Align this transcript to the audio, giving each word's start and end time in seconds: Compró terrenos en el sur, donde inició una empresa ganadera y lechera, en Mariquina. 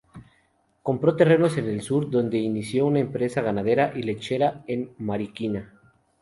Compró 0.81 1.15
terrenos 1.15 1.57
en 1.57 1.65
el 1.69 1.81
sur, 1.83 2.09
donde 2.09 2.39
inició 2.39 2.87
una 2.87 2.97
empresa 2.97 3.43
ganadera 3.43 3.93
y 3.95 4.01
lechera, 4.01 4.63
en 4.65 4.91
Mariquina. 4.97 5.79